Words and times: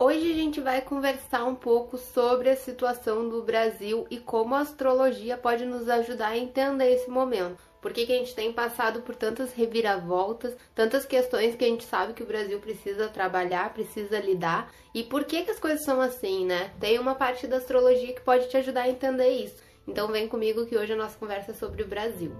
Hoje 0.00 0.30
a 0.30 0.34
gente 0.34 0.60
vai 0.60 0.80
conversar 0.80 1.44
um 1.44 1.56
pouco 1.56 1.98
sobre 1.98 2.48
a 2.48 2.54
situação 2.54 3.28
do 3.28 3.42
Brasil 3.42 4.06
e 4.08 4.18
como 4.18 4.54
a 4.54 4.60
astrologia 4.60 5.36
pode 5.36 5.64
nos 5.64 5.88
ajudar 5.88 6.28
a 6.28 6.38
entender 6.38 6.92
esse 6.92 7.10
momento. 7.10 7.60
Por 7.82 7.92
que, 7.92 8.06
que, 8.06 8.12
a 8.12 8.16
gente 8.16 8.32
tem 8.32 8.52
passado 8.52 9.02
por 9.02 9.16
tantas 9.16 9.52
reviravoltas, 9.52 10.56
tantas 10.72 11.04
questões 11.04 11.56
que 11.56 11.64
a 11.64 11.68
gente 11.68 11.82
sabe 11.82 12.12
que 12.12 12.22
o 12.22 12.26
Brasil 12.26 12.60
precisa 12.60 13.08
trabalhar, 13.08 13.74
precisa 13.74 14.20
lidar, 14.20 14.72
e 14.94 15.02
por 15.02 15.24
que, 15.24 15.42
que 15.42 15.50
as 15.50 15.58
coisas 15.58 15.82
são 15.84 16.00
assim, 16.00 16.46
né? 16.46 16.70
Tem 16.78 16.96
uma 17.00 17.16
parte 17.16 17.48
da 17.48 17.56
astrologia 17.56 18.12
que 18.12 18.20
pode 18.20 18.48
te 18.48 18.56
ajudar 18.56 18.82
a 18.82 18.88
entender 18.88 19.30
isso. 19.30 19.60
Então 19.84 20.06
vem 20.06 20.28
comigo 20.28 20.64
que 20.64 20.78
hoje 20.78 20.92
a 20.92 20.96
nossa 20.96 21.18
conversa 21.18 21.50
é 21.50 21.54
sobre 21.54 21.82
o 21.82 21.88
Brasil. 21.88 22.30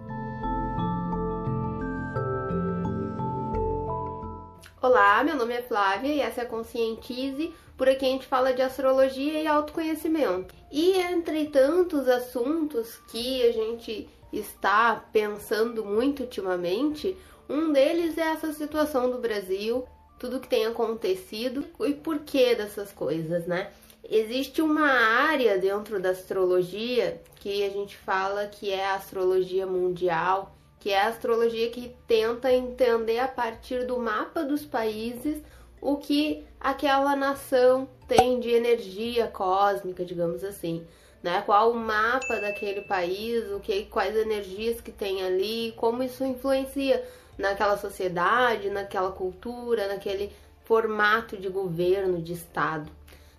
Olá, 4.81 5.25
meu 5.25 5.35
nome 5.35 5.55
é 5.55 5.61
Flávia 5.61 6.15
e 6.15 6.21
essa 6.21 6.43
é 6.43 6.45
a 6.45 6.49
Conscientize. 6.49 7.53
Por 7.77 7.89
aqui 7.89 8.07
a 8.07 8.11
gente 8.11 8.29
fala 8.29 8.53
de 8.53 8.63
astrologia 8.63 9.43
e 9.43 9.45
autoconhecimento. 9.45 10.55
E 10.71 10.93
entre 10.93 11.47
tantos 11.47 12.09
assuntos 12.09 12.95
que 13.09 13.43
a 13.43 13.51
gente 13.51 14.09
está 14.33 15.05
pensando 15.13 15.85
muito 15.85 16.21
ultimamente, 16.21 17.17
um 17.49 17.73
deles 17.73 18.17
é 18.17 18.29
essa 18.29 18.53
situação 18.53 19.11
do 19.11 19.19
Brasil, 19.19 19.85
tudo 20.17 20.39
que 20.39 20.47
tem 20.47 20.65
acontecido 20.65 21.65
e 21.81 21.95
por 21.95 22.21
que 22.21 22.55
dessas 22.55 22.93
coisas, 22.93 23.49
né? 23.49 23.73
Existe 24.09 24.63
uma 24.63 24.89
área 24.89 25.59
dentro 25.59 25.99
da 26.01 26.11
astrologia 26.11 27.21
que 27.41 27.65
a 27.65 27.71
gente 27.71 27.97
fala 27.97 28.47
que 28.47 28.71
é 28.71 28.87
a 28.87 28.95
astrologia 28.95 29.67
mundial, 29.67 30.57
que 30.79 30.91
é 30.91 31.01
a 31.01 31.09
astrologia 31.09 31.71
que 31.71 31.95
tenta 32.07 32.53
entender 32.53 33.19
a 33.19 33.29
partir 33.29 33.85
do 33.85 33.99
mapa 33.99 34.45
dos 34.45 34.65
países 34.65 35.43
o 35.81 35.97
que 35.97 36.45
aquela 36.61 37.15
nação 37.15 37.89
tem 38.07 38.41
de 38.41 38.51
energia 38.51 39.29
cósmica, 39.29 40.05
digamos 40.05 40.43
assim, 40.43 40.85
né? 41.23 41.43
Qual 41.45 41.73
o 41.73 41.77
mapa 41.77 42.41
daquele 42.41 42.83
país, 42.83 43.51
o 43.53 43.61
que, 43.61 43.85
quais 43.85 44.17
energias 44.17 44.81
que 44.81 44.91
tem 44.91 45.23
ali, 45.23 45.73
como 45.77 46.03
isso 46.03 46.25
influencia 46.25 47.05
naquela 47.37 47.77
sociedade, 47.77 48.71
naquela 48.71 49.13
cultura, 49.13 49.87
naquele 49.87 50.33
formato 50.65 51.37
de 51.37 51.49
governo, 51.49 52.21
de 52.21 52.33
estado. 52.33 52.91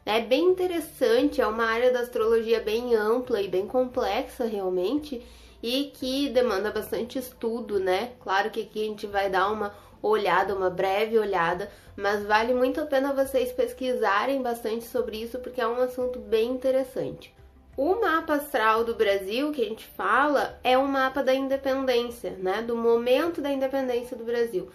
É 0.05 0.19
bem 0.21 0.45
interessante, 0.45 1.41
é 1.41 1.45
uma 1.45 1.65
área 1.65 1.91
da 1.91 1.99
astrologia 1.99 2.59
bem 2.59 2.95
ampla 2.95 3.41
e 3.41 3.47
bem 3.47 3.67
complexa 3.67 4.45
realmente, 4.45 5.21
e 5.61 5.91
que 5.93 6.29
demanda 6.29 6.71
bastante 6.71 7.19
estudo, 7.19 7.79
né? 7.79 8.11
Claro 8.19 8.49
que 8.49 8.61
aqui 8.61 8.83
a 8.83 8.87
gente 8.87 9.07
vai 9.07 9.29
dar 9.29 9.51
uma 9.51 9.73
olhada, 10.01 10.55
uma 10.55 10.69
breve 10.69 11.17
olhada, 11.17 11.69
mas 11.95 12.25
vale 12.25 12.53
muito 12.53 12.79
a 12.79 12.85
pena 12.85 13.13
vocês 13.13 13.51
pesquisarem 13.51 14.41
bastante 14.41 14.85
sobre 14.85 15.17
isso 15.21 15.39
porque 15.39 15.59
é 15.59 15.67
um 15.67 15.81
assunto 15.81 16.19
bem 16.19 16.51
interessante. 16.51 17.33
O 17.75 17.95
mapa 17.95 18.33
astral 18.33 18.83
do 18.83 18.95
Brasil 18.95 19.51
que 19.51 19.61
a 19.61 19.65
gente 19.65 19.85
fala 19.85 20.59
é 20.63 20.77
um 20.77 20.87
mapa 20.87 21.23
da 21.23 21.33
independência, 21.33 22.31
né? 22.31 22.61
Do 22.61 22.75
momento 22.75 23.41
da 23.41 23.51
independência 23.51 24.17
do 24.17 24.23
Brasil. 24.23 24.69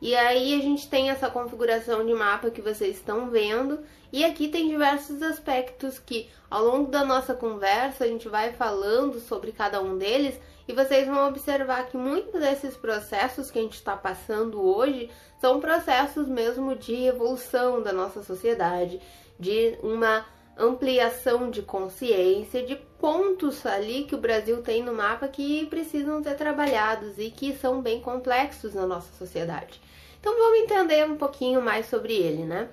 E 0.00 0.14
aí 0.14 0.54
a 0.54 0.62
gente 0.62 0.88
tem 0.88 1.10
essa 1.10 1.30
configuração 1.30 2.04
de 2.04 2.12
mapa 2.12 2.50
que 2.50 2.60
vocês 2.60 2.96
estão 2.96 3.30
vendo, 3.30 3.80
e 4.12 4.24
aqui 4.24 4.48
tem 4.48 4.68
diversos 4.68 5.22
aspectos 5.22 5.98
que 5.98 6.28
ao 6.50 6.64
longo 6.64 6.90
da 6.90 7.04
nossa 7.04 7.34
conversa 7.34 8.04
a 8.04 8.06
gente 8.06 8.28
vai 8.28 8.52
falando 8.52 9.18
sobre 9.20 9.52
cada 9.52 9.80
um 9.80 9.96
deles. 9.96 10.38
E 10.68 10.72
vocês 10.72 11.06
vão 11.06 11.28
observar 11.28 11.86
que 11.86 11.96
muitos 11.96 12.40
desses 12.40 12.76
processos 12.76 13.50
que 13.50 13.58
a 13.58 13.62
gente 13.62 13.74
está 13.74 13.96
passando 13.96 14.60
hoje 14.60 15.10
são 15.40 15.60
processos 15.60 16.28
mesmo 16.28 16.74
de 16.74 17.06
evolução 17.06 17.82
da 17.82 17.92
nossa 17.92 18.22
sociedade, 18.22 19.00
de 19.38 19.78
uma 19.82 20.26
ampliação 20.56 21.50
de 21.50 21.60
consciência, 21.62 22.62
de 22.62 22.76
pontos 22.98 23.64
ali 23.66 24.04
que 24.04 24.14
o 24.14 24.20
Brasil 24.20 24.62
tem 24.62 24.82
no 24.82 24.94
mapa 24.94 25.28
que 25.28 25.66
precisam 25.66 26.22
ser 26.22 26.34
trabalhados 26.34 27.18
e 27.18 27.30
que 27.30 27.54
são 27.54 27.82
bem 27.82 28.00
complexos 28.00 28.72
na 28.74 28.86
nossa 28.86 29.12
sociedade. 29.18 29.80
Então 30.18 30.36
vamos 30.36 30.60
entender 30.60 31.04
um 31.04 31.16
pouquinho 31.16 31.60
mais 31.60 31.86
sobre 31.86 32.14
ele, 32.14 32.44
né? 32.44 32.68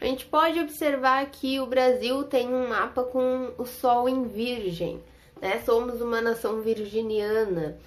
A 0.00 0.04
gente 0.06 0.26
pode 0.26 0.58
observar 0.60 1.26
que 1.26 1.60
o 1.60 1.66
Brasil 1.66 2.24
tem 2.24 2.48
um 2.48 2.68
mapa 2.68 3.02
com 3.02 3.52
o 3.58 3.66
Sol 3.66 4.08
em 4.08 4.24
Virgem, 4.24 5.02
né? 5.40 5.60
Somos 5.64 6.00
uma 6.00 6.20
nação 6.20 6.60
virginiana. 6.60 7.78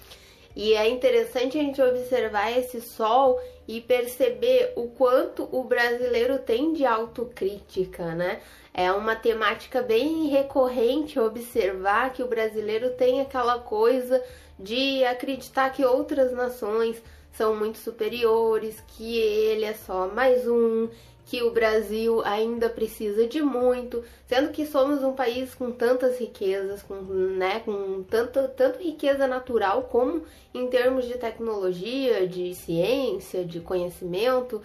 E 0.54 0.74
é 0.74 0.88
interessante 0.88 1.58
a 1.58 1.62
gente 1.62 1.80
observar 1.80 2.50
esse 2.56 2.80
sol 2.80 3.40
e 3.66 3.80
perceber 3.80 4.72
o 4.76 4.88
quanto 4.88 5.48
o 5.50 5.64
brasileiro 5.64 6.38
tem 6.38 6.72
de 6.72 6.84
autocrítica, 6.84 8.14
né? 8.14 8.40
É 8.74 8.90
uma 8.92 9.14
temática 9.14 9.82
bem 9.82 10.28
recorrente 10.28 11.18
observar 11.18 12.12
que 12.12 12.22
o 12.22 12.28
brasileiro 12.28 12.90
tem 12.90 13.20
aquela 13.20 13.58
coisa 13.58 14.22
de 14.58 15.04
acreditar 15.04 15.70
que 15.70 15.84
outras 15.84 16.32
nações 16.32 17.02
são 17.32 17.56
muito 17.56 17.78
superiores, 17.78 18.82
que 18.88 19.18
ele 19.18 19.64
é 19.64 19.72
só 19.72 20.08
mais 20.08 20.46
um, 20.46 20.88
que 21.24 21.42
o 21.42 21.50
Brasil 21.50 22.20
ainda 22.24 22.68
precisa 22.68 23.26
de 23.26 23.40
muito, 23.40 24.02
sendo 24.26 24.50
que 24.50 24.66
somos 24.66 25.02
um 25.02 25.12
país 25.12 25.54
com 25.54 25.70
tantas 25.70 26.18
riquezas, 26.18 26.82
com, 26.82 26.94
né, 26.94 27.60
com 27.60 28.02
tanta, 28.02 28.48
tanto 28.48 28.82
riqueza 28.82 29.26
natural 29.26 29.84
como 29.84 30.22
em 30.52 30.66
termos 30.68 31.06
de 31.06 31.14
tecnologia, 31.14 32.26
de 32.26 32.54
ciência, 32.54 33.44
de 33.44 33.60
conhecimento 33.60 34.60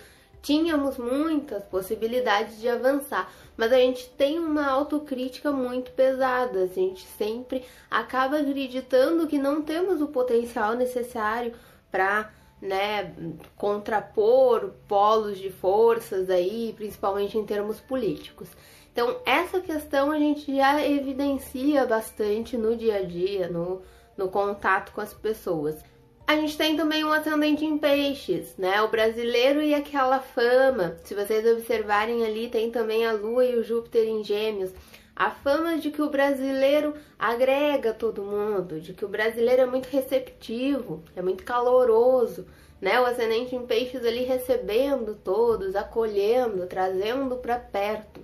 tínhamos 0.47 0.97
muitas 0.97 1.63
possibilidades 1.65 2.59
de 2.61 2.69
avançar, 2.69 3.29
mas 3.57 3.73
a 3.73 3.77
gente 3.77 4.09
tem 4.11 4.39
uma 4.39 4.65
autocrítica 4.65 5.51
muito 5.51 5.91
pesada. 5.91 6.63
A 6.63 6.67
gente 6.67 7.05
sempre 7.17 7.65
acaba 7.91 8.39
acreditando 8.39 9.27
que 9.27 9.37
não 9.37 9.61
temos 9.61 10.01
o 10.01 10.07
potencial 10.07 10.73
necessário 10.73 11.53
para 11.91 12.31
né, 12.61 13.13
contrapor 13.55 14.71
polos 14.87 15.37
de 15.37 15.49
forças 15.49 16.29
aí, 16.29 16.73
principalmente 16.75 17.37
em 17.37 17.45
termos 17.45 17.79
políticos. 17.79 18.49
Então, 18.91 19.17
essa 19.25 19.61
questão 19.61 20.11
a 20.11 20.17
gente 20.17 20.55
já 20.55 20.83
evidencia 20.83 21.85
bastante 21.85 22.57
no 22.57 22.75
dia 22.75 22.97
a 22.97 23.03
dia, 23.03 23.47
no, 23.47 23.81
no 24.17 24.27
contato 24.27 24.91
com 24.91 25.01
as 25.01 25.13
pessoas. 25.13 25.83
A 26.25 26.35
gente 26.35 26.57
tem 26.57 26.75
também 26.75 27.05
um 27.05 27.13
ascendente 27.13 27.63
em 27.63 27.77
peixes, 27.77 28.55
né? 28.57 28.81
O 28.81 28.89
brasileiro 28.89 29.61
e 29.61 29.73
aquela 29.73 30.19
fama. 30.19 30.97
Se 31.03 31.13
vocês 31.13 31.45
observarem 31.45 32.25
ali, 32.25 32.49
tem 32.49 32.69
também 32.69 33.05
a 33.05 33.13
Lua 33.13 33.45
e 33.45 33.55
o 33.55 33.63
Júpiter 33.63 34.05
em 34.05 34.23
Gêmeos. 34.23 34.71
A 35.17 35.31
fama 35.31 35.77
de 35.77 35.89
que 35.89 36.01
o 36.01 36.11
brasileiro 36.11 36.93
agrega 37.17 37.91
todo 37.91 38.21
mundo, 38.21 38.79
de 38.79 38.93
que 38.93 39.03
o 39.03 39.09
brasileiro 39.09 39.63
é 39.63 39.65
muito 39.65 39.87
receptivo, 39.87 41.03
é 41.15 41.23
muito 41.23 41.43
caloroso, 41.43 42.45
né? 42.79 42.99
O 43.01 43.05
ascendente 43.05 43.55
em 43.55 43.65
peixes 43.65 44.05
ali 44.05 44.23
recebendo 44.23 45.15
todos, 45.15 45.75
acolhendo, 45.75 46.67
trazendo 46.67 47.35
para 47.37 47.57
perto 47.57 48.21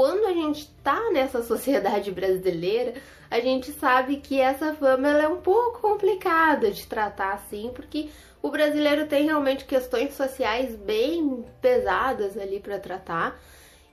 quando 0.00 0.24
a 0.26 0.32
gente 0.32 0.60
está 0.60 1.10
nessa 1.10 1.42
sociedade 1.44 2.10
brasileira, 2.10 2.94
a 3.30 3.40
gente 3.40 3.70
sabe 3.72 4.16
que 4.16 4.40
essa 4.40 4.74
fama 4.74 5.08
é 5.08 5.28
um 5.28 5.40
pouco 5.40 5.80
complicada 5.80 6.70
de 6.70 6.86
tratar 6.86 7.34
assim, 7.34 7.70
porque 7.74 8.08
o 8.42 8.50
brasileiro 8.50 9.06
tem 9.06 9.26
realmente 9.26 9.64
questões 9.64 10.14
sociais 10.14 10.74
bem 10.74 11.44
pesadas 11.60 12.38
ali 12.38 12.60
para 12.60 12.78
tratar. 12.78 13.38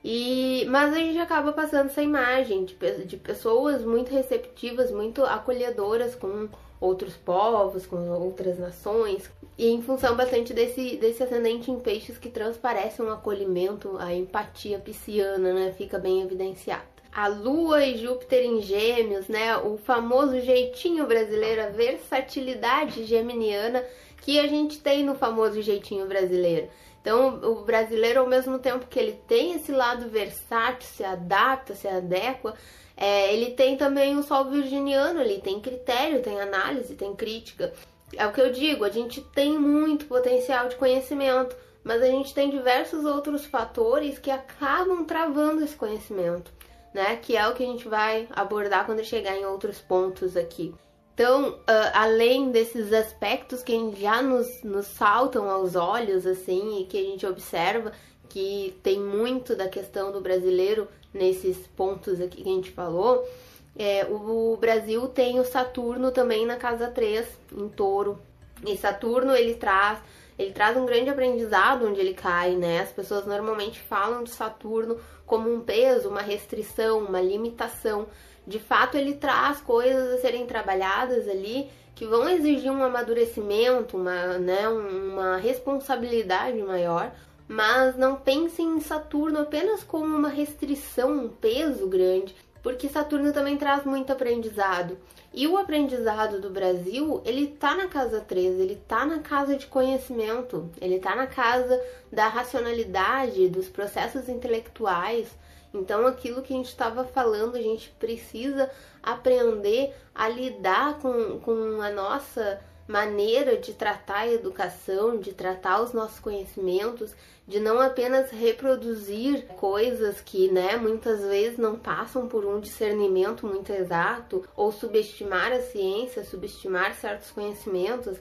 E, 0.04 0.64
mas 0.68 0.92
a 0.94 0.98
gente 0.98 1.18
acaba 1.18 1.52
passando 1.52 1.86
essa 1.86 2.02
imagem 2.02 2.64
de, 2.64 2.76
de 3.04 3.16
pessoas 3.16 3.84
muito 3.84 4.12
receptivas, 4.12 4.90
muito 4.90 5.24
acolhedoras 5.24 6.14
com 6.14 6.48
outros 6.80 7.14
povos, 7.16 7.86
com 7.86 8.08
outras 8.10 8.58
nações, 8.58 9.28
e 9.56 9.68
em 9.68 9.82
função 9.82 10.16
bastante 10.16 10.54
desse, 10.54 10.96
desse 10.96 11.22
ascendente 11.22 11.70
em 11.70 11.80
peixes 11.80 12.16
que 12.16 12.30
transparece 12.30 13.02
um 13.02 13.10
acolhimento, 13.10 13.96
a 13.98 14.14
empatia 14.14 14.78
pisciana, 14.78 15.52
né? 15.52 15.74
Fica 15.76 15.98
bem 15.98 16.22
evidenciada. 16.22 16.86
A 17.12 17.26
Lua 17.26 17.84
e 17.84 17.98
Júpiter 17.98 18.44
em 18.44 18.62
Gêmeos, 18.62 19.26
né? 19.26 19.56
O 19.56 19.76
famoso 19.76 20.40
jeitinho 20.40 21.06
brasileiro, 21.06 21.62
a 21.62 21.70
versatilidade 21.70 23.04
geminiana 23.04 23.84
que 24.22 24.38
a 24.38 24.46
gente 24.46 24.78
tem 24.78 25.04
no 25.04 25.16
famoso 25.16 25.60
jeitinho 25.60 26.06
brasileiro. 26.06 26.68
Então, 27.00 27.40
o 27.42 27.64
brasileiro, 27.64 28.20
ao 28.20 28.26
mesmo 28.26 28.58
tempo 28.58 28.86
que 28.86 28.98
ele 28.98 29.20
tem 29.26 29.54
esse 29.54 29.72
lado 29.72 30.08
versátil, 30.08 30.88
se 30.88 31.04
adapta, 31.04 31.74
se 31.74 31.88
adequa, 31.88 32.54
é, 32.96 33.32
ele 33.32 33.52
tem 33.52 33.76
também 33.76 34.16
o 34.16 34.22
sol 34.22 34.46
virginiano, 34.46 35.20
ele 35.20 35.40
tem 35.40 35.60
critério, 35.60 36.20
tem 36.20 36.40
análise, 36.40 36.96
tem 36.96 37.14
crítica. 37.14 37.72
É 38.16 38.26
o 38.26 38.32
que 38.32 38.40
eu 38.40 38.50
digo, 38.50 38.84
a 38.84 38.90
gente 38.90 39.20
tem 39.20 39.58
muito 39.58 40.06
potencial 40.06 40.68
de 40.68 40.76
conhecimento, 40.76 41.54
mas 41.84 42.02
a 42.02 42.06
gente 42.06 42.34
tem 42.34 42.50
diversos 42.50 43.04
outros 43.04 43.46
fatores 43.46 44.18
que 44.18 44.30
acabam 44.30 45.04
travando 45.04 45.62
esse 45.62 45.76
conhecimento, 45.76 46.50
né? 46.92 47.16
Que 47.16 47.36
é 47.36 47.46
o 47.48 47.54
que 47.54 47.62
a 47.62 47.66
gente 47.66 47.88
vai 47.88 48.26
abordar 48.30 48.84
quando 48.84 49.04
chegar 49.04 49.36
em 49.36 49.46
outros 49.46 49.78
pontos 49.78 50.36
aqui. 50.36 50.74
Então, 51.18 51.48
uh, 51.48 51.90
além 51.94 52.52
desses 52.52 52.92
aspectos 52.92 53.60
que 53.60 53.92
já 53.96 54.22
nos, 54.22 54.62
nos 54.62 54.86
saltam 54.86 55.50
aos 55.50 55.74
olhos, 55.74 56.24
assim, 56.24 56.80
e 56.80 56.84
que 56.84 56.96
a 56.96 57.02
gente 57.02 57.26
observa, 57.26 57.90
que 58.28 58.78
tem 58.84 59.00
muito 59.00 59.56
da 59.56 59.66
questão 59.66 60.12
do 60.12 60.20
brasileiro 60.20 60.86
nesses 61.12 61.56
pontos 61.76 62.20
aqui 62.20 62.44
que 62.44 62.48
a 62.48 62.52
gente 62.52 62.70
falou, 62.70 63.28
é, 63.76 64.04
o 64.04 64.56
Brasil 64.60 65.08
tem 65.08 65.40
o 65.40 65.44
Saturno 65.44 66.12
também 66.12 66.46
na 66.46 66.54
casa 66.54 66.86
3, 66.86 67.26
em 67.52 67.68
touro. 67.68 68.20
E 68.64 68.76
Saturno 68.76 69.34
ele 69.34 69.54
traz, 69.54 69.98
ele 70.38 70.52
traz 70.52 70.76
um 70.76 70.86
grande 70.86 71.10
aprendizado 71.10 71.84
onde 71.84 71.98
ele 71.98 72.14
cai, 72.14 72.54
né? 72.54 72.82
As 72.82 72.92
pessoas 72.92 73.26
normalmente 73.26 73.80
falam 73.80 74.22
de 74.22 74.30
Saturno 74.30 75.00
como 75.26 75.52
um 75.52 75.62
peso, 75.62 76.10
uma 76.10 76.22
restrição, 76.22 77.00
uma 77.00 77.20
limitação. 77.20 78.06
De 78.48 78.58
fato, 78.58 78.96
ele 78.96 79.12
traz 79.12 79.60
coisas 79.60 80.14
a 80.14 80.22
serem 80.22 80.46
trabalhadas 80.46 81.28
ali 81.28 81.68
que 81.94 82.06
vão 82.06 82.26
exigir 82.26 82.72
um 82.72 82.82
amadurecimento, 82.82 83.98
uma, 83.98 84.38
né, 84.38 84.66
uma 84.66 85.36
responsabilidade 85.36 86.56
maior, 86.62 87.12
mas 87.46 87.94
não 87.94 88.16
pensem 88.16 88.66
em 88.76 88.80
Saturno 88.80 89.40
apenas 89.40 89.84
como 89.84 90.16
uma 90.16 90.30
restrição, 90.30 91.10
um 91.10 91.28
peso 91.28 91.86
grande, 91.88 92.34
porque 92.62 92.88
Saturno 92.88 93.34
também 93.34 93.58
traz 93.58 93.84
muito 93.84 94.10
aprendizado. 94.10 94.96
E 95.32 95.46
o 95.46 95.58
aprendizado 95.58 96.40
do 96.40 96.48
Brasil, 96.50 97.22
ele 97.24 97.48
tá 97.48 97.74
na 97.74 97.86
casa 97.86 98.20
13, 98.20 98.62
ele 98.62 98.76
tá 98.88 99.04
na 99.04 99.18
casa 99.18 99.56
de 99.56 99.66
conhecimento, 99.66 100.70
ele 100.80 100.98
tá 100.98 101.14
na 101.14 101.26
casa 101.26 101.80
da 102.10 102.28
racionalidade, 102.28 103.48
dos 103.48 103.68
processos 103.68 104.28
intelectuais. 104.28 105.28
Então, 105.72 106.06
aquilo 106.06 106.42
que 106.42 106.54
a 106.54 106.56
gente 106.56 106.68
estava 106.68 107.04
falando, 107.04 107.56
a 107.56 107.62
gente 107.62 107.90
precisa 107.98 108.70
aprender 109.02 109.94
a 110.14 110.28
lidar 110.28 110.98
com, 110.98 111.38
com 111.40 111.80
a 111.82 111.90
nossa 111.90 112.60
maneira 112.88 113.58
de 113.58 113.74
tratar 113.74 114.20
a 114.20 114.32
educação, 114.32 115.18
de 115.18 115.34
tratar 115.34 115.82
os 115.82 115.92
nossos 115.92 116.18
conhecimentos, 116.18 117.14
de 117.46 117.60
não 117.60 117.80
apenas 117.80 118.30
reproduzir 118.30 119.46
coisas 119.48 120.20
que, 120.22 120.50
né, 120.50 120.76
muitas 120.76 121.20
vezes 121.20 121.58
não 121.58 121.78
passam 121.78 122.26
por 122.26 122.46
um 122.46 122.58
discernimento 122.58 123.46
muito 123.46 123.70
exato, 123.72 124.42
ou 124.56 124.72
subestimar 124.72 125.52
a 125.52 125.60
ciência, 125.60 126.24
subestimar 126.24 126.94
certos 126.94 127.30
conhecimentos. 127.30 128.18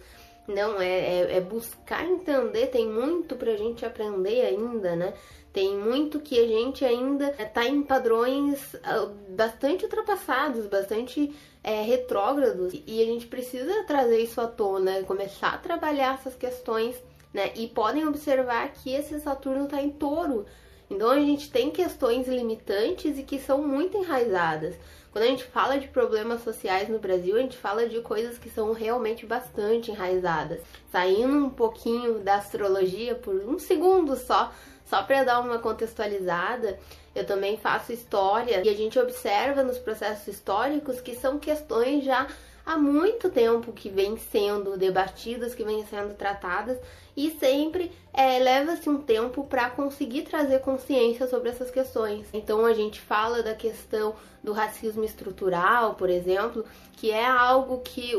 Não, 0.47 0.79
é, 0.79 0.87
é, 0.87 1.37
é 1.37 1.41
buscar 1.41 2.05
entender, 2.05 2.67
tem 2.67 2.87
muito 2.87 3.35
pra 3.35 3.57
gente 3.57 3.85
aprender 3.85 4.45
ainda, 4.45 4.95
né? 4.95 5.13
Tem 5.57 5.75
muito 5.75 6.19
que 6.19 6.39
a 6.39 6.47
gente 6.47 6.85
ainda 6.85 7.33
está 7.39 7.65
em 7.65 7.81
padrões 7.81 8.75
ah, 8.83 9.09
bastante 9.29 9.85
ultrapassados, 9.85 10.67
bastante 10.67 11.35
é, 11.63 11.81
retrógrados, 11.81 12.73
e 12.85 13.01
a 13.01 13.05
gente 13.05 13.25
precisa 13.25 13.83
trazer 13.85 14.19
isso 14.19 14.39
à 14.39 14.45
tona, 14.45 15.01
começar 15.01 15.55
a 15.55 15.57
trabalhar 15.57 16.13
essas 16.13 16.35
questões, 16.35 16.95
né? 17.33 17.51
E 17.55 17.67
podem 17.69 18.07
observar 18.07 18.71
que 18.71 18.93
esse 18.93 19.19
Saturno 19.19 19.63
está 19.63 19.81
em 19.81 19.89
touro. 19.89 20.45
Então 20.91 21.09
a 21.09 21.19
gente 21.19 21.49
tem 21.49 21.71
questões 21.71 22.27
limitantes 22.27 23.17
e 23.17 23.23
que 23.23 23.39
são 23.39 23.67
muito 23.67 23.97
enraizadas. 23.97 24.75
Quando 25.11 25.23
a 25.23 25.27
gente 25.27 25.45
fala 25.45 25.79
de 25.79 25.87
problemas 25.87 26.43
sociais 26.43 26.87
no 26.87 26.99
Brasil, 26.99 27.35
a 27.35 27.39
gente 27.39 27.57
fala 27.57 27.89
de 27.89 27.99
coisas 28.01 28.37
que 28.37 28.51
são 28.51 28.73
realmente 28.73 29.25
bastante 29.25 29.89
enraizadas. 29.89 30.61
Saindo 30.91 31.45
um 31.45 31.49
pouquinho 31.49 32.19
da 32.19 32.35
astrologia 32.35 33.15
por 33.15 33.33
um 33.33 33.57
segundo 33.57 34.15
só, 34.15 34.53
só 34.89 35.03
para 35.03 35.23
dar 35.23 35.39
uma 35.39 35.59
contextualizada, 35.59 36.79
eu 37.13 37.25
também 37.25 37.57
faço 37.57 37.91
história 37.91 38.61
e 38.63 38.69
a 38.69 38.75
gente 38.75 38.97
observa 38.97 39.63
nos 39.63 39.77
processos 39.77 40.27
históricos 40.27 41.01
que 41.01 41.15
são 41.15 41.37
questões 41.39 42.03
já 42.03 42.27
há 42.65 42.77
muito 42.77 43.29
tempo 43.29 43.71
que 43.71 43.89
vêm 43.89 44.17
sendo 44.17 44.77
debatidas, 44.77 45.55
que 45.55 45.63
vêm 45.63 45.85
sendo 45.85 46.13
tratadas 46.15 46.77
e 47.15 47.31
sempre 47.31 47.91
é, 48.13 48.37
leva-se 48.39 48.89
um 48.89 49.01
tempo 49.01 49.45
para 49.45 49.69
conseguir 49.69 50.23
trazer 50.23 50.59
consciência 50.59 51.27
sobre 51.27 51.49
essas 51.49 51.71
questões. 51.71 52.27
Então 52.33 52.65
a 52.65 52.73
gente 52.73 52.99
fala 52.99 53.41
da 53.41 53.55
questão 53.55 54.13
do 54.43 54.51
racismo 54.51 55.03
estrutural, 55.03 55.95
por 55.95 56.09
exemplo, 56.09 56.63
que 56.93 57.09
é 57.09 57.25
algo 57.25 57.79
que 57.79 58.11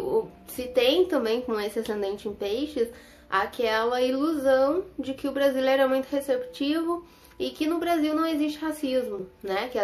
se 0.49 0.65
tem 0.65 1.06
também 1.06 1.41
com 1.43 1.61
esse 1.61 1.79
ascendente 1.79 2.26
em 2.26 2.35
peixes, 2.35 2.88
aquela 3.29 4.01
ilusão 4.01 4.85
de 4.99 5.15
que 5.15 5.29
o 5.29 5.33
brasileiro 5.33 5.83
é 5.83 5.87
muito 5.87 6.07
receptivo 6.07 7.07
e 7.39 7.51
que 7.51 7.67
no 7.67 7.79
Brasil 7.79 8.15
não 8.15 8.27
existe 8.27 8.59
racismo, 8.59 9.29
né? 9.43 9.69
Que 9.69 9.79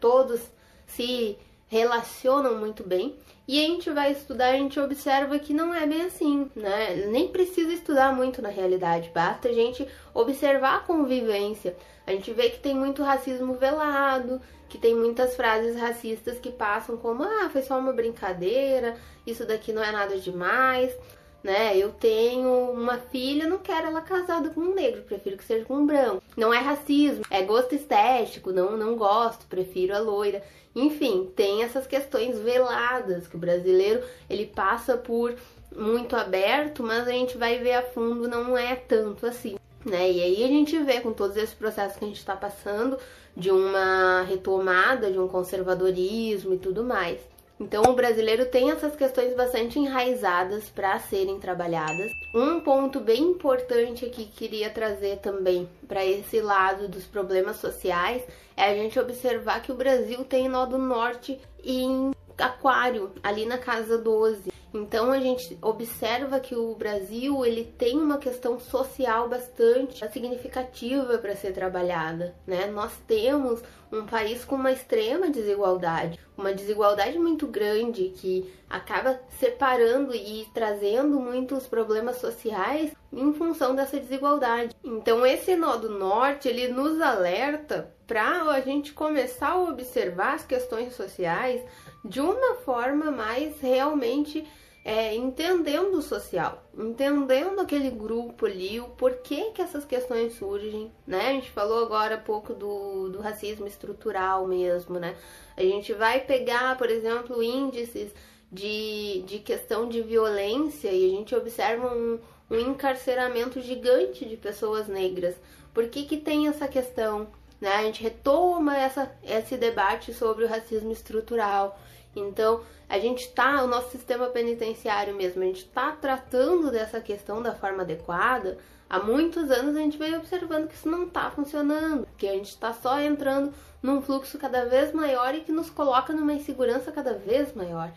todos 0.00 0.40
se 0.86 1.36
relacionam 1.66 2.56
muito 2.56 2.82
bem. 2.82 3.16
E 3.46 3.62
a 3.62 3.66
gente 3.66 3.90
vai 3.90 4.12
estudar, 4.12 4.50
a 4.50 4.56
gente 4.56 4.80
observa 4.80 5.38
que 5.38 5.52
não 5.52 5.74
é 5.74 5.86
bem 5.86 6.02
assim, 6.02 6.50
né? 6.56 7.06
Nem 7.08 7.28
precisa 7.28 7.72
estudar 7.72 8.14
muito 8.14 8.40
na 8.40 8.48
realidade, 8.48 9.10
basta 9.12 9.48
a 9.48 9.52
gente 9.52 9.86
observar 10.14 10.76
a 10.76 10.80
convivência. 10.80 11.76
A 12.06 12.12
gente 12.12 12.32
vê 12.32 12.48
que 12.48 12.60
tem 12.60 12.74
muito 12.74 13.02
racismo 13.02 13.54
velado, 13.54 14.40
que 14.68 14.78
tem 14.78 14.94
muitas 14.94 15.36
frases 15.36 15.76
racistas 15.76 16.38
que 16.38 16.50
passam 16.50 16.96
como: 16.96 17.22
ah, 17.22 17.50
foi 17.50 17.60
só 17.60 17.78
uma 17.78 17.92
brincadeira, 17.92 18.96
isso 19.26 19.44
daqui 19.44 19.72
não 19.72 19.84
é 19.84 19.92
nada 19.92 20.16
demais 20.18 20.96
né? 21.44 21.76
Eu 21.76 21.92
tenho 21.92 22.72
uma 22.72 22.96
filha, 22.96 23.46
não 23.46 23.58
quero 23.58 23.88
ela 23.88 24.00
casada 24.00 24.48
com 24.48 24.62
um 24.62 24.74
negro, 24.74 25.02
prefiro 25.02 25.36
que 25.36 25.44
seja 25.44 25.66
com 25.66 25.74
um 25.74 25.86
branco. 25.86 26.22
Não 26.34 26.52
é 26.54 26.58
racismo, 26.58 27.22
é 27.30 27.42
gosto 27.42 27.74
estético, 27.74 28.50
não, 28.50 28.78
não 28.78 28.96
gosto, 28.96 29.46
prefiro 29.46 29.94
a 29.94 29.98
loira. 29.98 30.42
Enfim, 30.74 31.30
tem 31.36 31.62
essas 31.62 31.86
questões 31.86 32.38
veladas 32.38 33.28
que 33.28 33.36
o 33.36 33.38
brasileiro 33.38 34.02
ele 34.28 34.46
passa 34.46 34.96
por 34.96 35.36
muito 35.76 36.16
aberto, 36.16 36.82
mas 36.82 37.06
a 37.06 37.12
gente 37.12 37.36
vai 37.36 37.58
ver 37.58 37.74
a 37.74 37.82
fundo, 37.82 38.26
não 38.26 38.56
é 38.56 38.74
tanto 38.74 39.26
assim. 39.26 39.56
Né? 39.84 40.12
E 40.12 40.22
aí 40.22 40.44
a 40.44 40.48
gente 40.48 40.78
vê 40.78 41.00
com 41.00 41.12
todos 41.12 41.36
esses 41.36 41.54
processos 41.54 41.98
que 41.98 42.04
a 42.06 42.08
gente 42.08 42.16
está 42.16 42.34
passando 42.34 42.98
de 43.36 43.50
uma 43.50 44.22
retomada, 44.22 45.10
de 45.10 45.18
um 45.18 45.28
conservadorismo 45.28 46.54
e 46.54 46.58
tudo 46.58 46.82
mais. 46.82 47.20
Então, 47.64 47.82
o 47.84 47.94
brasileiro 47.94 48.44
tem 48.44 48.70
essas 48.70 48.94
questões 48.94 49.34
bastante 49.34 49.78
enraizadas 49.78 50.68
para 50.68 50.98
serem 50.98 51.40
trabalhadas. 51.40 52.12
Um 52.34 52.60
ponto 52.60 53.00
bem 53.00 53.22
importante 53.22 54.04
aqui 54.04 54.26
que 54.26 54.32
queria 54.32 54.68
trazer 54.68 55.16
também 55.20 55.66
para 55.88 56.04
esse 56.04 56.42
lado 56.42 56.88
dos 56.88 57.04
problemas 57.04 57.56
sociais 57.56 58.22
é 58.54 58.64
a 58.64 58.74
gente 58.74 59.00
observar 59.00 59.62
que 59.62 59.72
o 59.72 59.74
Brasil 59.74 60.24
tem 60.24 60.46
nó 60.46 60.66
do 60.66 60.76
norte 60.76 61.40
em 61.64 62.10
Aquário, 62.36 63.12
ali 63.22 63.46
na 63.46 63.56
casa 63.56 63.96
12. 63.96 64.52
Então 64.74 65.12
a 65.12 65.20
gente 65.20 65.56
observa 65.62 66.40
que 66.40 66.56
o 66.56 66.74
Brasil 66.74 67.46
ele 67.46 67.64
tem 67.78 67.96
uma 67.96 68.18
questão 68.18 68.58
social 68.58 69.28
bastante 69.28 70.04
significativa 70.12 71.16
para 71.18 71.36
ser 71.36 71.52
trabalhada, 71.52 72.34
né? 72.44 72.66
Nós 72.66 72.92
temos 73.06 73.62
um 73.92 74.04
país 74.04 74.44
com 74.44 74.56
uma 74.56 74.72
extrema 74.72 75.30
desigualdade, 75.30 76.18
uma 76.36 76.52
desigualdade 76.52 77.16
muito 77.16 77.46
grande 77.46 78.08
que 78.16 78.52
acaba 78.68 79.20
separando 79.38 80.12
e 80.12 80.48
trazendo 80.52 81.20
muitos 81.20 81.68
problemas 81.68 82.16
sociais 82.16 82.90
em 83.12 83.32
função 83.32 83.76
dessa 83.76 84.00
desigualdade. 84.00 84.74
Então 84.82 85.24
esse 85.24 85.54
nó 85.54 85.76
do 85.76 85.90
norte 85.90 86.48
ele 86.48 86.66
nos 86.66 87.00
alerta 87.00 87.94
para 88.06 88.42
a 88.42 88.60
gente 88.60 88.92
começar 88.92 89.50
a 89.50 89.62
observar 89.62 90.34
as 90.34 90.44
questões 90.44 90.94
sociais 90.94 91.62
de 92.04 92.20
uma 92.20 92.56
forma 92.56 93.10
mais 93.10 93.60
realmente 93.60 94.46
é, 94.84 95.14
entendendo 95.14 95.94
o 95.94 96.02
social, 96.02 96.62
entendendo 96.76 97.58
aquele 97.58 97.90
grupo 97.90 98.44
ali, 98.44 98.78
o 98.78 98.90
porquê 98.90 99.50
que 99.54 99.62
essas 99.62 99.84
questões 99.86 100.34
surgem, 100.34 100.92
né? 101.06 101.28
A 101.28 101.32
gente 101.32 101.50
falou 101.50 101.82
agora 101.82 102.16
há 102.16 102.18
pouco 102.18 102.52
do, 102.52 103.08
do 103.08 103.20
racismo 103.20 103.66
estrutural 103.66 104.46
mesmo, 104.46 104.98
né? 104.98 105.16
A 105.56 105.62
gente 105.62 105.94
vai 105.94 106.20
pegar, 106.20 106.76
por 106.76 106.90
exemplo, 106.90 107.42
índices 107.42 108.12
de, 108.52 109.22
de 109.26 109.38
questão 109.38 109.88
de 109.88 110.02
violência 110.02 110.90
e 110.92 111.06
a 111.06 111.16
gente 111.16 111.34
observa 111.34 111.88
um, 111.88 112.20
um 112.50 112.58
encarceramento 112.58 113.62
gigante 113.62 114.26
de 114.26 114.36
pessoas 114.36 114.86
negras. 114.86 115.34
Por 115.72 115.88
que, 115.88 116.04
que 116.04 116.18
tem 116.18 116.46
essa 116.46 116.68
questão? 116.68 117.28
Né? 117.58 117.70
A 117.70 117.82
gente 117.82 118.02
retoma 118.02 118.76
essa, 118.76 119.10
esse 119.22 119.56
debate 119.56 120.12
sobre 120.12 120.44
o 120.44 120.48
racismo 120.48 120.92
estrutural. 120.92 121.78
Então, 122.14 122.60
a 122.88 122.98
gente 122.98 123.28
tá, 123.30 123.62
o 123.62 123.66
nosso 123.66 123.90
sistema 123.90 124.26
penitenciário 124.26 125.14
mesmo, 125.14 125.42
a 125.42 125.46
gente 125.46 125.64
tá 125.66 125.92
tratando 125.92 126.70
dessa 126.70 127.00
questão 127.00 127.42
da 127.42 127.54
forma 127.54 127.82
adequada. 127.82 128.58
Há 128.88 129.00
muitos 129.00 129.50
anos 129.50 129.74
a 129.74 129.80
gente 129.80 129.98
veio 129.98 130.18
observando 130.18 130.68
que 130.68 130.74
isso 130.74 130.88
não 130.88 131.08
tá 131.08 131.30
funcionando, 131.30 132.06
que 132.16 132.28
a 132.28 132.32
gente 132.32 132.56
tá 132.56 132.72
só 132.72 133.00
entrando 133.00 133.52
num 133.82 134.00
fluxo 134.00 134.38
cada 134.38 134.66
vez 134.66 134.92
maior 134.92 135.34
e 135.34 135.40
que 135.40 135.52
nos 135.52 135.70
coloca 135.70 136.12
numa 136.12 136.32
insegurança 136.32 136.92
cada 136.92 137.14
vez 137.14 137.54
maior. 137.54 137.90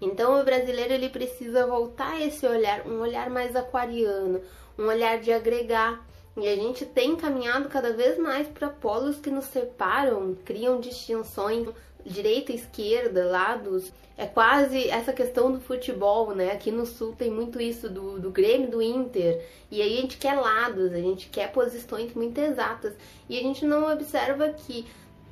Então 0.00 0.40
o 0.40 0.44
brasileiro 0.44 0.94
ele 0.94 1.08
precisa 1.08 1.66
voltar 1.66 2.20
esse 2.20 2.46
olhar, 2.46 2.86
um 2.86 3.00
olhar 3.00 3.28
mais 3.28 3.56
aquariano, 3.56 4.40
um 4.78 4.86
olhar 4.86 5.18
de 5.18 5.32
agregar. 5.32 6.04
E 6.36 6.46
a 6.46 6.54
gente 6.54 6.86
tem 6.86 7.16
caminhado 7.16 7.68
cada 7.68 7.92
vez 7.92 8.16
mais 8.16 8.46
para 8.46 8.68
polos 8.68 9.18
que 9.18 9.30
nos 9.30 9.46
separam, 9.46 10.36
criam 10.44 10.80
distinções, 10.80 11.66
direita 12.08 12.52
e 12.52 12.56
esquerda, 12.56 13.24
lados. 13.26 13.92
É 14.16 14.26
quase 14.26 14.88
essa 14.88 15.12
questão 15.12 15.52
do 15.52 15.60
futebol, 15.60 16.34
né? 16.34 16.50
Aqui 16.50 16.72
no 16.72 16.84
sul 16.84 17.14
tem 17.16 17.30
muito 17.30 17.60
isso 17.60 17.88
do, 17.88 18.18
do 18.18 18.30
Grêmio 18.30 18.68
do 18.68 18.82
Inter. 18.82 19.44
E 19.70 19.80
aí 19.80 19.98
a 19.98 20.00
gente 20.00 20.18
quer 20.18 20.34
lados, 20.34 20.92
a 20.92 20.98
gente 20.98 21.28
quer 21.28 21.52
posições 21.52 22.12
muito 22.14 22.38
exatas. 22.38 22.94
E 23.28 23.38
a 23.38 23.42
gente 23.42 23.64
não 23.64 23.92
observa 23.92 24.48
que 24.48 24.84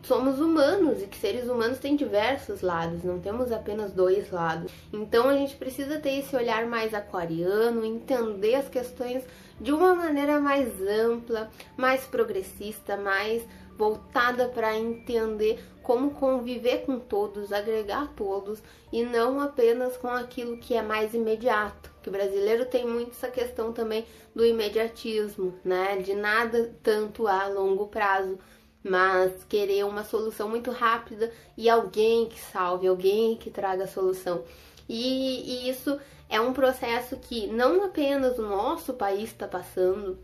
somos 0.06 0.38
humanos 0.38 1.02
e 1.02 1.06
que 1.06 1.16
seres 1.16 1.48
humanos 1.48 1.78
têm 1.78 1.96
diversos 1.96 2.60
lados, 2.60 3.02
não 3.02 3.18
temos 3.18 3.50
apenas 3.50 3.92
dois 3.92 4.30
lados. 4.30 4.70
Então 4.92 5.28
a 5.28 5.34
gente 5.34 5.56
precisa 5.56 5.98
ter 5.98 6.20
esse 6.20 6.34
olhar 6.36 6.64
mais 6.66 6.94
aquariano, 6.94 7.84
entender 7.84 8.54
as 8.54 8.68
questões 8.68 9.24
de 9.60 9.72
uma 9.72 9.94
maneira 9.94 10.38
mais 10.38 10.68
ampla, 10.80 11.50
mais 11.76 12.04
progressista, 12.04 12.96
mais 12.96 13.42
voltada 13.76 14.48
para 14.48 14.76
entender 14.76 15.62
como 15.82 16.12
conviver 16.12 16.84
com 16.84 16.98
todos, 16.98 17.52
agregar 17.52 18.12
todos 18.16 18.62
e 18.92 19.04
não 19.04 19.40
apenas 19.40 19.96
com 19.96 20.08
aquilo 20.08 20.56
que 20.56 20.74
é 20.74 20.82
mais 20.82 21.14
imediato. 21.14 21.92
Que 22.02 22.08
o 22.08 22.12
brasileiro 22.12 22.66
tem 22.66 22.86
muito 22.86 23.12
essa 23.12 23.28
questão 23.28 23.72
também 23.72 24.04
do 24.34 24.44
imediatismo, 24.44 25.54
né? 25.64 25.96
De 25.96 26.14
nada 26.14 26.74
tanto 26.82 27.26
a 27.26 27.46
longo 27.48 27.86
prazo 27.86 28.38
mas 28.88 29.44
querer 29.48 29.84
uma 29.84 30.04
solução 30.04 30.48
muito 30.48 30.70
rápida 30.70 31.32
e 31.56 31.68
alguém 31.68 32.26
que 32.26 32.38
salve, 32.38 32.86
alguém 32.86 33.36
que 33.36 33.50
traga 33.50 33.84
a 33.84 33.88
solução. 33.88 34.44
E, 34.88 35.66
e 35.66 35.68
isso 35.68 35.98
é 36.28 36.40
um 36.40 36.52
processo 36.52 37.16
que 37.16 37.48
não 37.48 37.84
apenas 37.84 38.38
o 38.38 38.42
nosso 38.42 38.94
país 38.94 39.30
está 39.30 39.48
passando, 39.48 40.18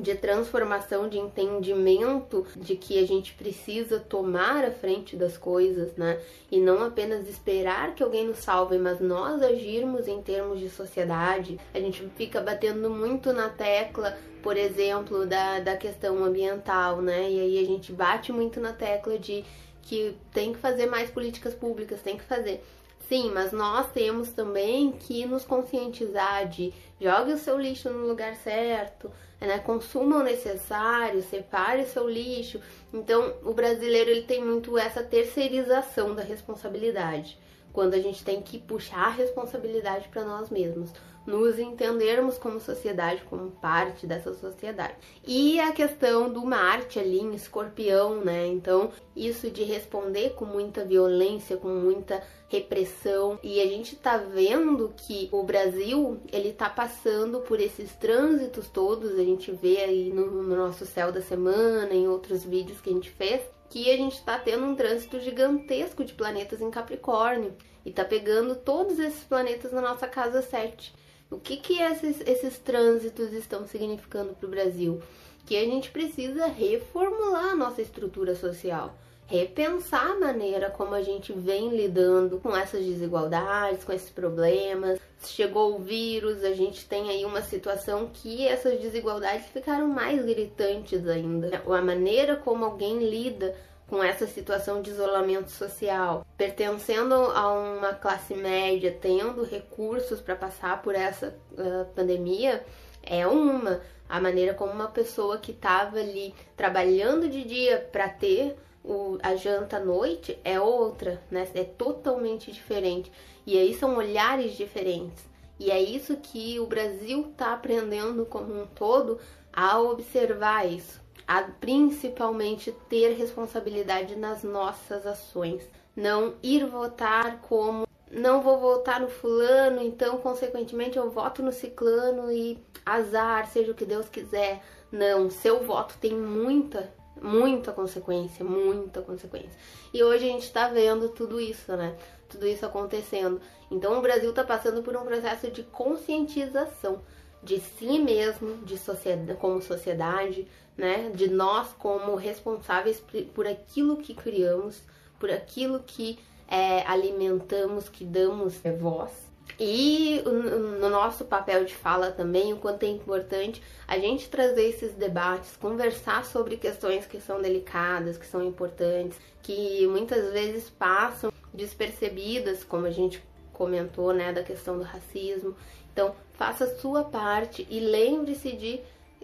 de 0.00 0.14
transformação, 0.14 1.08
de 1.08 1.18
entendimento 1.18 2.46
de 2.56 2.76
que 2.76 2.98
a 2.98 3.06
gente 3.06 3.34
precisa 3.34 4.00
tomar 4.00 4.64
a 4.64 4.70
frente 4.70 5.14
das 5.16 5.36
coisas, 5.36 5.94
né? 5.96 6.18
E 6.50 6.58
não 6.58 6.82
apenas 6.82 7.28
esperar 7.28 7.94
que 7.94 8.02
alguém 8.02 8.26
nos 8.26 8.38
salve, 8.38 8.78
mas 8.78 9.00
nós 9.00 9.42
agirmos 9.42 10.08
em 10.08 10.22
termos 10.22 10.60
de 10.60 10.70
sociedade. 10.70 11.60
A 11.74 11.78
gente 11.78 12.08
fica 12.16 12.40
batendo 12.40 12.88
muito 12.88 13.32
na 13.32 13.50
tecla, 13.50 14.16
por 14.42 14.56
exemplo, 14.56 15.26
da, 15.26 15.60
da 15.60 15.76
questão 15.76 16.24
ambiental, 16.24 17.02
né? 17.02 17.30
E 17.30 17.40
aí 17.40 17.58
a 17.58 17.66
gente 17.66 17.92
bate 17.92 18.32
muito 18.32 18.60
na 18.60 18.72
tecla 18.72 19.18
de 19.18 19.44
que 19.82 20.16
tem 20.32 20.52
que 20.54 20.58
fazer 20.58 20.86
mais 20.86 21.10
políticas 21.10 21.54
públicas, 21.54 22.00
tem 22.00 22.16
que 22.16 22.24
fazer. 22.24 22.64
Sim, 23.12 23.30
mas 23.30 23.52
nós 23.52 23.92
temos 23.92 24.30
também 24.30 24.90
que 24.90 25.26
nos 25.26 25.44
conscientizar 25.44 26.48
de 26.48 26.72
jogue 26.98 27.34
o 27.34 27.36
seu 27.36 27.60
lixo 27.60 27.90
no 27.90 28.06
lugar 28.06 28.34
certo, 28.36 29.12
né? 29.38 29.58
consuma 29.58 30.16
o 30.16 30.22
necessário, 30.22 31.20
separe 31.20 31.82
o 31.82 31.86
seu 31.86 32.08
lixo. 32.08 32.58
Então, 32.90 33.34
o 33.44 33.52
brasileiro 33.52 34.08
ele 34.08 34.22
tem 34.22 34.42
muito 34.42 34.78
essa 34.78 35.02
terceirização 35.02 36.14
da 36.14 36.22
responsabilidade, 36.22 37.38
quando 37.70 37.92
a 37.92 37.98
gente 37.98 38.24
tem 38.24 38.40
que 38.40 38.58
puxar 38.58 39.08
a 39.08 39.10
responsabilidade 39.10 40.08
para 40.08 40.24
nós 40.24 40.48
mesmos 40.48 40.90
nos 41.26 41.58
entendermos 41.58 42.38
como 42.38 42.60
sociedade, 42.60 43.22
como 43.28 43.50
parte 43.52 44.06
dessa 44.06 44.34
sociedade. 44.34 44.94
E 45.26 45.60
a 45.60 45.72
questão 45.72 46.32
do 46.32 46.44
Marte 46.44 46.98
ali 46.98 47.20
em 47.20 47.34
escorpião, 47.34 48.24
né? 48.24 48.46
Então, 48.46 48.90
isso 49.14 49.50
de 49.50 49.62
responder 49.62 50.30
com 50.30 50.44
muita 50.44 50.84
violência, 50.84 51.56
com 51.56 51.68
muita 51.68 52.22
repressão. 52.48 53.38
E 53.42 53.60
a 53.60 53.66
gente 53.66 53.96
tá 53.96 54.16
vendo 54.16 54.92
que 54.96 55.28
o 55.32 55.42
Brasil, 55.42 56.20
ele 56.32 56.52
tá 56.52 56.68
passando 56.68 57.40
por 57.40 57.60
esses 57.60 57.92
trânsitos 57.96 58.68
todos, 58.68 59.18
a 59.18 59.24
gente 59.24 59.50
vê 59.52 59.78
aí 59.78 60.12
no, 60.12 60.42
no 60.42 60.56
nosso 60.56 60.84
céu 60.84 61.10
da 61.10 61.22
semana, 61.22 61.94
em 61.94 62.08
outros 62.08 62.44
vídeos 62.44 62.80
que 62.80 62.90
a 62.90 62.92
gente 62.92 63.10
fez, 63.10 63.42
que 63.70 63.90
a 63.90 63.96
gente 63.96 64.16
está 64.16 64.38
tendo 64.38 64.66
um 64.66 64.74
trânsito 64.74 65.18
gigantesco 65.18 66.04
de 66.04 66.12
planetas 66.12 66.60
em 66.60 66.70
Capricórnio 66.70 67.54
e 67.84 67.90
tá 67.90 68.04
pegando 68.04 68.54
todos 68.54 68.98
esses 68.98 69.24
planetas 69.24 69.72
na 69.72 69.80
nossa 69.80 70.06
casa 70.06 70.42
7. 70.42 71.01
O 71.32 71.40
que, 71.40 71.56
que 71.56 71.80
esses, 71.80 72.20
esses 72.26 72.58
trânsitos 72.58 73.32
estão 73.32 73.66
significando 73.66 74.34
para 74.34 74.46
o 74.46 74.50
Brasil? 74.50 75.00
Que 75.46 75.56
a 75.56 75.64
gente 75.64 75.90
precisa 75.90 76.46
reformular 76.46 77.52
a 77.52 77.56
nossa 77.56 77.80
estrutura 77.80 78.34
social, 78.34 78.94
repensar 79.26 80.10
a 80.10 80.20
maneira 80.20 80.68
como 80.68 80.94
a 80.94 81.02
gente 81.02 81.32
vem 81.32 81.74
lidando 81.74 82.38
com 82.38 82.54
essas 82.54 82.84
desigualdades, 82.84 83.82
com 83.82 83.92
esses 83.92 84.10
problemas. 84.10 85.00
Chegou 85.24 85.74
o 85.74 85.78
vírus, 85.78 86.44
a 86.44 86.52
gente 86.52 86.86
tem 86.86 87.08
aí 87.08 87.24
uma 87.24 87.40
situação 87.40 88.10
que 88.12 88.46
essas 88.46 88.78
desigualdades 88.78 89.46
ficaram 89.46 89.88
mais 89.88 90.24
gritantes 90.24 91.08
ainda. 91.08 91.62
A 91.66 91.82
maneira 91.82 92.36
como 92.36 92.64
alguém 92.64 92.98
lida 93.08 93.56
com 93.92 94.02
essa 94.02 94.26
situação 94.26 94.80
de 94.80 94.88
isolamento 94.88 95.50
social, 95.50 96.26
pertencendo 96.34 97.12
a 97.12 97.52
uma 97.52 97.92
classe 97.92 98.32
média, 98.32 98.96
tendo 98.98 99.44
recursos 99.44 100.18
para 100.18 100.34
passar 100.34 100.80
por 100.80 100.94
essa 100.94 101.36
uh, 101.52 101.84
pandemia, 101.94 102.64
é 103.02 103.26
uma. 103.26 103.82
A 104.08 104.18
maneira 104.18 104.54
como 104.54 104.72
uma 104.72 104.88
pessoa 104.88 105.36
que 105.36 105.52
estava 105.52 105.98
ali 105.98 106.34
trabalhando 106.56 107.28
de 107.28 107.44
dia 107.44 107.86
para 107.92 108.08
ter 108.08 108.56
o, 108.82 109.18
a 109.22 109.36
janta 109.36 109.76
à 109.76 109.80
noite 109.80 110.38
é 110.42 110.58
outra, 110.58 111.20
né? 111.30 111.46
É 111.54 111.62
totalmente 111.62 112.50
diferente. 112.50 113.12
E 113.46 113.58
aí 113.58 113.74
são 113.74 113.98
olhares 113.98 114.56
diferentes. 114.56 115.22
E 115.60 115.70
é 115.70 115.78
isso 115.78 116.16
que 116.16 116.58
o 116.58 116.66
Brasil 116.66 117.28
está 117.30 117.52
aprendendo 117.52 118.24
como 118.24 118.58
um 118.58 118.66
todo 118.68 119.18
a 119.52 119.78
observar 119.78 120.66
isso 120.66 121.01
a 121.26 121.42
principalmente 121.42 122.72
ter 122.88 123.14
responsabilidade 123.14 124.16
nas 124.16 124.42
nossas 124.42 125.06
ações. 125.06 125.62
Não 125.94 126.34
ir 126.42 126.66
votar 126.66 127.40
como 127.42 127.86
não 128.12 128.42
vou 128.42 128.60
votar 128.60 129.00
no 129.00 129.08
fulano, 129.08 129.82
então 129.82 130.18
consequentemente 130.18 130.98
eu 130.98 131.10
voto 131.10 131.42
no 131.42 131.50
ciclano 131.50 132.30
e 132.30 132.62
azar, 132.84 133.46
seja 133.46 133.72
o 133.72 133.74
que 133.74 133.86
Deus 133.86 134.06
quiser. 134.08 134.62
Não, 134.90 135.30
seu 135.30 135.62
voto 135.62 135.96
tem 135.98 136.12
muita, 136.14 136.92
muita 137.20 137.72
consequência, 137.72 138.44
muita 138.44 139.00
consequência. 139.00 139.58
E 139.94 140.02
hoje 140.04 140.26
a 140.26 140.28
gente 140.28 140.44
está 140.44 140.68
vendo 140.68 141.08
tudo 141.08 141.40
isso, 141.40 141.74
né? 141.74 141.96
Tudo 142.28 142.46
isso 142.46 142.66
acontecendo. 142.66 143.40
Então 143.70 143.98
o 143.98 144.02
Brasil 144.02 144.28
está 144.28 144.44
passando 144.44 144.82
por 144.82 144.94
um 144.94 145.04
processo 145.04 145.50
de 145.50 145.62
conscientização 145.62 147.00
de 147.42 147.60
si 147.60 147.98
mesmo, 147.98 148.58
de 148.64 148.78
sociedade, 148.78 149.38
como 149.38 149.60
sociedade, 149.60 150.46
né? 150.76 151.10
De 151.14 151.28
nós 151.28 151.68
como 151.78 152.14
responsáveis 152.14 153.02
por 153.34 153.46
aquilo 153.46 153.96
que 153.96 154.14
criamos, 154.14 154.80
por 155.18 155.30
aquilo 155.30 155.80
que 155.86 156.18
é, 156.48 156.86
alimentamos, 156.86 157.88
que 157.88 158.04
damos 158.04 158.64
é, 158.64 158.72
voz. 158.72 159.32
E 159.58 160.22
no 160.24 160.88
nosso 160.88 161.24
papel 161.24 161.64
de 161.64 161.74
fala 161.74 162.10
também, 162.10 162.52
o 162.52 162.56
quanto 162.56 162.84
é 162.84 162.88
importante 162.88 163.62
a 163.86 163.98
gente 163.98 164.28
trazer 164.28 164.68
esses 164.68 164.92
debates, 164.94 165.56
conversar 165.56 166.24
sobre 166.24 166.56
questões 166.56 167.06
que 167.06 167.20
são 167.20 167.40
delicadas, 167.40 168.16
que 168.16 168.26
são 168.26 168.42
importantes, 168.42 169.18
que 169.42 169.86
muitas 169.88 170.32
vezes 170.32 170.70
passam 170.70 171.32
despercebidas, 171.52 172.64
como 172.64 172.86
a 172.86 172.90
gente 172.90 173.22
comentou, 173.62 174.12
né, 174.12 174.32
da 174.32 174.42
questão 174.42 174.76
do 174.76 174.82
racismo. 174.82 175.54
Então, 175.92 176.16
faça 176.32 176.64
a 176.64 176.78
sua 176.78 177.04
parte 177.04 177.64
e 177.70 177.78
lembre-se 177.78 178.56
de 178.56 178.80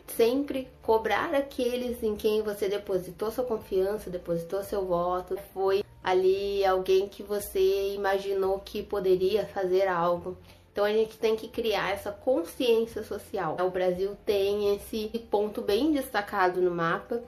sempre 0.07 0.68
cobrar 0.80 1.35
aqueles 1.35 2.00
em 2.04 2.14
quem 2.14 2.40
você 2.40 2.68
depositou 2.68 3.33
sua 3.33 3.42
confiança, 3.42 4.09
depositou 4.09 4.62
seu 4.62 4.87
voto, 4.87 5.37
foi 5.52 5.83
ali 6.04 6.64
alguém 6.64 7.09
que 7.09 7.21
você 7.21 7.95
imaginou 7.95 8.61
que 8.61 8.80
poderia 8.80 9.45
fazer 9.45 9.88
algo. 9.88 10.38
Então 10.73 10.85
a 10.85 10.92
gente 10.92 11.18
tem 11.18 11.35
que 11.35 11.49
criar 11.49 11.90
essa 11.90 12.12
consciência 12.12 13.02
social. 13.02 13.57
O 13.61 13.71
Brasil 13.71 14.16
tem 14.25 14.76
esse 14.76 15.09
ponto 15.28 15.61
bem 15.61 15.90
destacado 15.92 16.62
no 16.62 16.71
mapa 16.71 17.21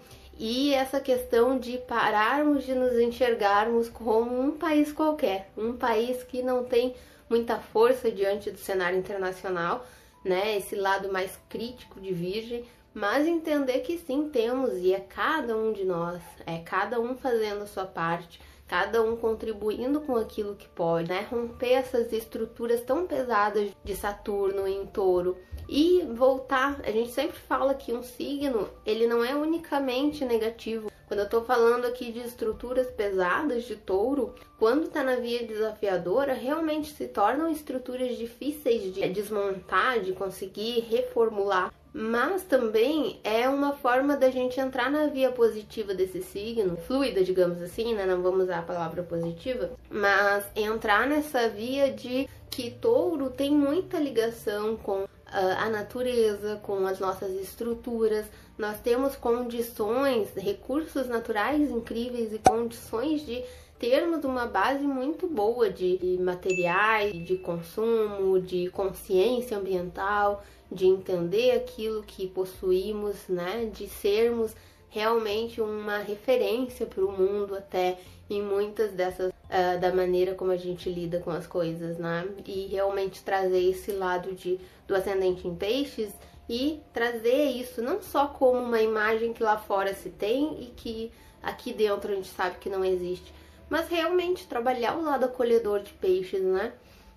e 0.43 0.73
essa 0.73 0.99
questão 0.99 1.59
de 1.59 1.77
pararmos 1.77 2.65
de 2.65 2.75
nos 2.75 2.99
enxergarmos 2.99 3.91
como 3.91 4.41
um 4.41 4.53
país 4.53 4.91
qualquer, 4.91 5.51
um 5.55 5.75
país 5.75 6.23
que 6.23 6.43
não 6.43 6.65
tem 6.65 6.95
muita 7.29 7.59
força 7.59 8.11
diante 8.11 8.51
do 8.51 8.57
cenário 8.57 8.99
internacional, 8.99 9.87
né? 10.25 10.57
Esse 10.57 10.75
lado 10.75 11.13
mais 11.13 11.39
crítico 11.47 12.01
de 12.01 12.15
Virgem, 12.15 12.65
mas 12.95 13.27
entender 13.27 13.81
que 13.81 13.99
sim 13.99 14.31
temos 14.31 14.79
e 14.79 14.95
é 14.95 15.01
cada 15.01 15.55
um 15.55 15.75
de 15.75 15.85
nós, 15.85 16.23
é 16.47 16.57
cada 16.61 16.99
um 16.99 17.15
fazendo 17.15 17.65
a 17.65 17.67
sua 17.67 17.85
parte, 17.85 18.41
cada 18.67 19.03
um 19.03 19.17
contribuindo 19.17 20.01
com 20.01 20.17
aquilo 20.17 20.57
que 20.57 20.69
pode, 20.71 21.11
né? 21.11 21.27
Romper 21.31 21.73
essas 21.73 22.15
estruturas 22.15 22.81
tão 22.81 23.07
pesadas 23.07 23.73
de 23.85 23.95
Saturno 23.95 24.67
em 24.67 24.87
Touro 24.87 25.37
e 25.71 26.05
voltar. 26.15 26.81
A 26.85 26.91
gente 26.91 27.13
sempre 27.13 27.39
fala 27.39 27.75
que 27.75 27.93
um 27.93 28.03
signo, 28.03 28.69
ele 28.85 29.07
não 29.07 29.25
é 29.25 29.37
unicamente 29.37 30.25
negativo. 30.25 30.91
Quando 31.07 31.21
eu 31.21 31.29
tô 31.29 31.43
falando 31.43 31.87
aqui 31.87 32.11
de 32.11 32.21
estruturas 32.21 32.89
pesadas 32.89 33.65
de 33.65 33.77
touro, 33.77 34.35
quando 34.59 34.89
tá 34.89 35.03
na 35.05 35.17
via 35.17 35.47
desafiadora, 35.47 36.33
realmente 36.33 36.93
se 36.93 37.07
tornam 37.07 37.49
estruturas 37.49 38.17
difíceis 38.17 38.93
de 38.93 39.09
desmontar, 39.09 40.01
de 40.01 40.13
conseguir 40.13 40.81
reformular. 40.91 41.73
mas 41.93 42.45
também 42.45 43.19
é 43.25 43.49
uma 43.49 43.73
forma 43.73 44.17
da 44.17 44.31
gente 44.31 44.61
entrar 44.61 44.89
na 44.89 45.07
via 45.07 45.33
positiva 45.33 45.93
desse 45.93 46.23
signo, 46.23 46.77
fluida, 46.77 47.25
digamos 47.25 47.61
assim, 47.61 47.95
né? 47.95 48.07
Não 48.07 48.23
vamos 48.23 48.45
usar 48.45 48.61
a 48.61 48.63
palavra 48.63 49.03
positiva, 49.03 49.73
mas 49.91 50.45
entrar 50.55 51.09
nessa 51.09 51.49
via 51.49 51.91
de 51.93 52.29
que 52.49 52.71
touro 52.71 53.31
tem 53.31 53.51
muita 53.51 53.99
ligação 53.99 54.77
com 54.77 55.09
a 55.33 55.69
natureza, 55.69 56.61
com 56.63 56.87
as 56.87 56.99
nossas 56.99 57.31
estruturas. 57.41 58.27
Nós 58.59 58.81
temos 58.81 59.17
condições, 59.17 60.29
recursos 60.37 61.07
naturais 61.07 61.71
incríveis 61.71 62.33
e 62.33 62.39
condições 62.39 63.25
de 63.25 63.43
termos 63.79 64.25
uma 64.25 64.47
base 64.47 64.85
muito 64.85 65.27
boa 65.27 65.71
de 65.71 66.19
materiais, 66.21 67.13
de 67.25 67.39
consumo, 67.39 68.39
de 68.41 68.69
consciência 68.71 69.57
ambiental, 69.57 70.45
de 70.71 70.87
entender 70.87 71.53
aquilo 71.53 72.03
que 72.03 72.29
possuímos, 72.29 73.17
né, 73.29 73.71
de 73.73 73.89
sermos 73.89 74.55
realmente 74.91 75.61
uma 75.61 75.99
referência 75.99 76.85
para 76.85 77.05
o 77.05 77.11
mundo 77.11 77.55
até 77.55 77.99
em 78.29 78.43
muitas 78.43 78.93
dessas 78.93 79.30
uh, 79.51 79.81
da 79.81 79.93
maneira 79.93 80.35
como 80.35 80.53
a 80.53 80.57
gente 80.57 80.89
lida 80.89 81.19
com 81.19 81.31
as 81.31 81.47
coisas, 81.47 81.99
né? 81.99 82.27
E 82.47 82.67
realmente 82.67 83.23
trazer 83.23 83.69
esse 83.69 83.93
lado 83.93 84.33
de 84.33 84.59
do 84.87 84.95
ascendente 84.95 85.47
em 85.47 85.55
peixes 85.55 86.13
e 86.49 86.81
trazer 86.93 87.45
isso 87.51 87.81
não 87.81 88.03
só 88.03 88.27
como 88.27 88.59
uma 88.59 88.81
imagem 88.81 89.33
que 89.33 89.43
lá 89.43 89.57
fora 89.57 89.95
se 89.95 90.11
tem 90.11 90.63
e 90.63 90.67
que 90.77 91.13
aqui 91.43 91.73
dentro 91.73 92.13
a 92.13 92.15
gente 92.15 92.29
sabe 92.29 92.57
que 92.59 92.69
não 92.69 92.85
existe, 92.85 93.33
mas 93.69 93.89
realmente 93.89 94.47
trabalhar 94.47 94.97
o 94.97 95.05
lado 95.05 95.25
acolhedor 95.25 95.81
de 95.81 95.93
peixes, 95.93 96.43
né? 96.43 96.73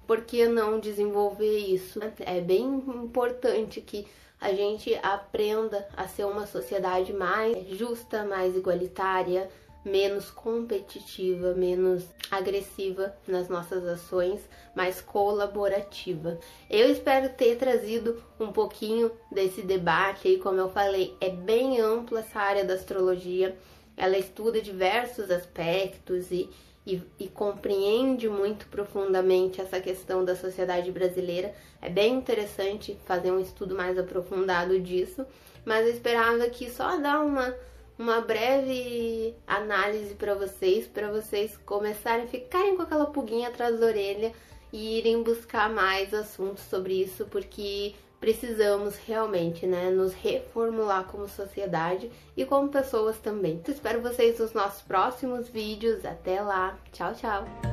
Por 0.05 0.21
que 0.21 0.45
não 0.45 0.79
desenvolver 0.79 1.57
isso? 1.57 1.99
É 2.19 2.41
bem 2.41 2.63
importante 2.63 3.81
que 3.81 4.05
a 4.39 4.51
gente 4.51 4.93
aprenda 5.01 5.87
a 5.95 6.07
ser 6.07 6.25
uma 6.25 6.45
sociedade 6.45 7.13
mais 7.13 7.67
justa, 7.69 8.25
mais 8.25 8.55
igualitária, 8.55 9.49
menos 9.83 10.31
competitiva, 10.31 11.53
menos 11.53 12.03
agressiva 12.31 13.15
nas 13.27 13.49
nossas 13.49 13.85
ações, 13.85 14.39
mais 14.75 15.01
colaborativa. 15.01 16.39
Eu 16.69 16.91
espero 16.91 17.29
ter 17.29 17.57
trazido 17.57 18.23
um 18.39 18.51
pouquinho 18.51 19.11
desse 19.31 19.61
debate 19.61 20.27
aí, 20.27 20.37
como 20.37 20.59
eu 20.59 20.69
falei, 20.69 21.15
é 21.19 21.29
bem 21.29 21.79
ampla 21.79 22.21
essa 22.21 22.39
área 22.39 22.63
da 22.63 22.73
astrologia. 22.73 23.55
Ela 23.95 24.17
estuda 24.17 24.61
diversos 24.61 25.29
aspectos 25.29 26.31
e, 26.31 26.49
e, 26.87 27.01
e, 27.19 27.27
compreende 27.27 28.27
muito 28.27 28.65
profundamente 28.67 29.61
essa 29.61 29.79
questão 29.79 30.25
da 30.25 30.35
sociedade 30.35 30.91
brasileira. 30.91 31.53
É 31.81 31.89
bem 31.89 32.15
interessante 32.15 32.97
fazer 33.05 33.31
um 33.31 33.39
estudo 33.39 33.75
mais 33.75 33.97
aprofundado 33.97 34.79
disso, 34.79 35.25
mas 35.63 35.85
eu 35.85 35.93
esperava 35.93 36.49
que 36.49 36.69
só 36.71 36.97
dar 36.97 37.19
uma, 37.23 37.53
uma 37.97 38.21
breve 38.21 39.35
análise 39.47 40.15
para 40.15 40.33
vocês, 40.33 40.87
para 40.87 41.11
vocês 41.11 41.57
começarem 41.65 42.25
a 42.25 42.27
ficarem 42.27 42.75
com 42.75 42.81
aquela 42.81 43.05
pulguinha 43.05 43.49
atrás 43.49 43.79
da 43.79 43.85
orelha 43.85 44.31
e 44.71 44.97
irem 44.97 45.21
buscar 45.21 45.69
mais 45.69 46.13
assuntos 46.13 46.63
sobre 46.63 46.93
isso, 46.93 47.25
porque 47.25 47.93
precisamos 48.19 48.95
realmente, 48.95 49.67
né, 49.67 49.89
nos 49.89 50.13
reformular 50.13 51.03
como 51.05 51.27
sociedade 51.27 52.09
e 52.37 52.45
como 52.45 52.69
pessoas 52.69 53.17
também. 53.17 53.61
Espero 53.67 54.01
vocês 54.01 54.39
nos 54.39 54.53
nossos 54.53 54.81
próximos 54.81 55.49
vídeos. 55.49 56.05
Até 56.05 56.41
lá. 56.41 56.79
Tchau, 56.91 57.13
tchau. 57.13 57.72